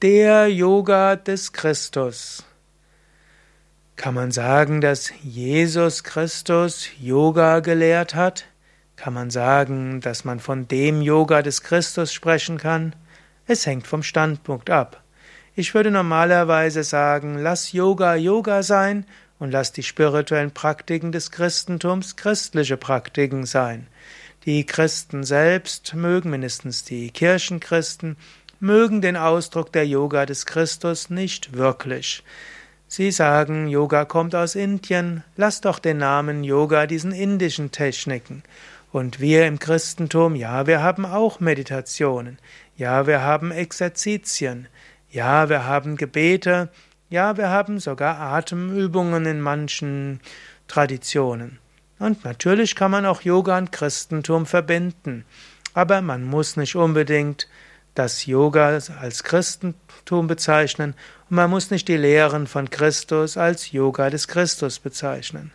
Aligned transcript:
Der 0.00 0.46
Yoga 0.46 1.16
des 1.16 1.52
Christus. 1.52 2.44
Kann 3.96 4.14
man 4.14 4.30
sagen, 4.30 4.80
dass 4.80 5.10
Jesus 5.24 6.04
Christus 6.04 6.86
Yoga 7.00 7.58
gelehrt 7.58 8.14
hat? 8.14 8.44
Kann 8.94 9.12
man 9.12 9.30
sagen, 9.30 10.00
dass 10.00 10.24
man 10.24 10.38
von 10.38 10.68
dem 10.68 11.02
Yoga 11.02 11.42
des 11.42 11.64
Christus 11.64 12.12
sprechen 12.12 12.58
kann? 12.58 12.94
Es 13.48 13.66
hängt 13.66 13.88
vom 13.88 14.04
Standpunkt 14.04 14.70
ab. 14.70 15.02
Ich 15.56 15.74
würde 15.74 15.90
normalerweise 15.90 16.84
sagen, 16.84 17.36
lass 17.36 17.72
Yoga 17.72 18.14
Yoga 18.14 18.62
sein 18.62 19.04
und 19.40 19.50
lass 19.50 19.72
die 19.72 19.82
spirituellen 19.82 20.52
Praktiken 20.52 21.10
des 21.10 21.32
Christentums 21.32 22.14
christliche 22.14 22.76
Praktiken 22.76 23.46
sein. 23.46 23.88
Die 24.44 24.64
Christen 24.64 25.24
selbst 25.24 25.92
mögen, 25.94 26.30
mindestens 26.30 26.84
die 26.84 27.10
Kirchenchristen, 27.10 28.16
mögen 28.60 29.00
den 29.00 29.16
Ausdruck 29.16 29.72
der 29.72 29.86
Yoga 29.86 30.26
des 30.26 30.46
Christus 30.46 31.10
nicht 31.10 31.52
wirklich. 31.52 32.22
Sie 32.90 33.10
sagen, 33.10 33.68
Yoga 33.68 34.04
kommt 34.04 34.34
aus 34.34 34.54
Indien, 34.54 35.22
lass 35.36 35.60
doch 35.60 35.78
den 35.78 35.98
Namen 35.98 36.42
Yoga 36.42 36.86
diesen 36.86 37.12
indischen 37.12 37.70
Techniken. 37.70 38.42
Und 38.90 39.20
wir 39.20 39.46
im 39.46 39.58
Christentum, 39.58 40.34
ja, 40.34 40.66
wir 40.66 40.82
haben 40.82 41.04
auch 41.04 41.40
Meditationen, 41.40 42.38
ja, 42.76 43.06
wir 43.06 43.20
haben 43.20 43.50
Exerzitien, 43.50 44.68
ja, 45.10 45.50
wir 45.50 45.66
haben 45.66 45.96
Gebete, 45.98 46.70
ja, 47.10 47.36
wir 47.36 47.50
haben 47.50 47.78
sogar 47.78 48.18
Atemübungen 48.18 49.26
in 49.26 49.40
manchen 49.42 50.20
Traditionen. 50.66 51.58
Und 51.98 52.24
natürlich 52.24 52.74
kann 52.74 52.90
man 52.90 53.04
auch 53.04 53.20
Yoga 53.22 53.58
und 53.58 53.72
Christentum 53.72 54.46
verbinden, 54.46 55.26
aber 55.74 56.00
man 56.00 56.24
muss 56.24 56.56
nicht 56.56 56.76
unbedingt 56.76 57.48
das 57.98 58.26
Yoga 58.26 58.68
als 59.00 59.24
Christentum 59.24 60.28
bezeichnen 60.28 60.94
und 61.28 61.36
man 61.36 61.50
muss 61.50 61.70
nicht 61.70 61.88
die 61.88 61.96
Lehren 61.96 62.46
von 62.46 62.70
Christus 62.70 63.36
als 63.36 63.72
Yoga 63.72 64.08
des 64.08 64.28
Christus 64.28 64.78
bezeichnen. 64.78 65.52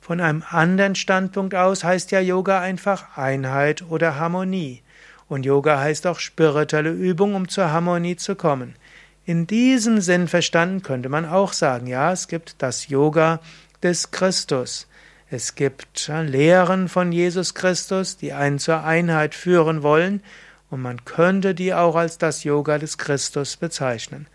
Von 0.00 0.20
einem 0.20 0.44
anderen 0.48 0.94
Standpunkt 0.94 1.54
aus 1.54 1.84
heißt 1.84 2.10
ja 2.12 2.20
Yoga 2.20 2.60
einfach 2.60 3.16
Einheit 3.16 3.84
oder 3.88 4.16
Harmonie. 4.16 4.82
Und 5.28 5.44
Yoga 5.44 5.80
heißt 5.80 6.06
auch 6.06 6.18
spirituelle 6.18 6.90
Übung, 6.90 7.34
um 7.34 7.48
zur 7.48 7.70
Harmonie 7.70 8.16
zu 8.16 8.34
kommen. 8.34 8.76
In 9.24 9.46
diesem 9.46 10.00
Sinn 10.00 10.28
verstanden 10.28 10.82
könnte 10.82 11.08
man 11.08 11.26
auch 11.26 11.52
sagen, 11.52 11.86
ja, 11.86 12.12
es 12.12 12.28
gibt 12.28 12.62
das 12.62 12.88
Yoga 12.88 13.40
des 13.82 14.10
Christus. 14.10 14.86
Es 15.30 15.54
gibt 15.54 16.08
Lehren 16.08 16.88
von 16.88 17.12
Jesus 17.12 17.54
Christus, 17.54 18.16
die 18.16 18.32
einen 18.32 18.58
zur 18.58 18.84
Einheit 18.84 19.34
führen 19.34 19.82
wollen, 19.82 20.22
und 20.70 20.82
man 20.82 21.04
könnte 21.04 21.54
die 21.54 21.74
auch 21.74 21.96
als 21.96 22.18
das 22.18 22.44
Yoga 22.44 22.78
des 22.78 22.98
Christus 22.98 23.56
bezeichnen. 23.56 24.26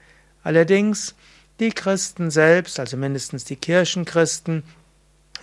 Allerdings, 0.43 1.15
die 1.59 1.69
Christen 1.69 2.31
selbst, 2.31 2.79
also 2.79 2.97
mindestens 2.97 3.43
die 3.45 3.55
Kirchenchristen, 3.55 4.63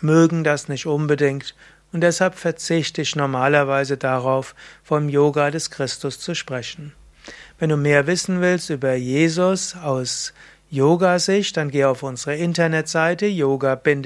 mögen 0.00 0.44
das 0.44 0.68
nicht 0.68 0.86
unbedingt 0.86 1.54
und 1.92 2.02
deshalb 2.02 2.34
verzichte 2.34 3.02
ich 3.02 3.16
normalerweise 3.16 3.96
darauf, 3.96 4.54
vom 4.82 5.08
Yoga 5.08 5.50
des 5.50 5.70
Christus 5.70 6.18
zu 6.18 6.34
sprechen. 6.34 6.92
Wenn 7.58 7.70
du 7.70 7.76
mehr 7.76 8.06
wissen 8.06 8.40
willst 8.40 8.70
über 8.70 8.94
Jesus 8.94 9.76
aus 9.76 10.32
Yoga-Sicht, 10.72 11.56
dann 11.56 11.70
geh 11.70 11.84
auf 11.84 12.04
unsere 12.04 12.36
Internetseite 12.36 13.26
yoga-vidya.de 13.26 13.98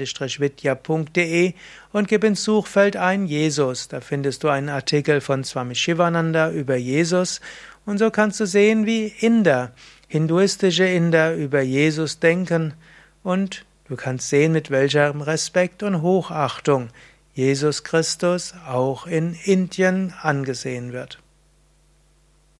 und 1.93 2.07
gib 2.07 2.23
ins 2.23 2.43
Suchfeld 2.43 2.97
ein 2.97 3.27
Jesus. 3.27 3.87
Da 3.87 4.01
findest 4.01 4.43
du 4.43 4.49
einen 4.49 4.69
Artikel 4.69 5.21
von 5.21 5.43
Swami 5.43 5.75
Shivananda 5.75 6.49
über 6.49 6.75
Jesus 6.75 7.39
und 7.85 7.99
so 7.99 8.09
kannst 8.09 8.39
du 8.39 8.47
sehen, 8.47 8.87
wie 8.87 9.13
Inder, 9.19 9.73
hinduistische 10.07 10.85
Inder 10.85 11.35
über 11.35 11.61
Jesus 11.61 12.19
denken 12.19 12.73
und 13.21 13.63
du 13.87 13.95
kannst 13.95 14.29
sehen, 14.29 14.51
mit 14.51 14.71
welchem 14.71 15.21
Respekt 15.21 15.83
und 15.83 16.01
Hochachtung 16.01 16.89
Jesus 17.35 17.83
Christus 17.83 18.55
auch 18.67 19.05
in 19.05 19.37
Indien 19.43 20.13
angesehen 20.19 20.93
wird. 20.93 21.19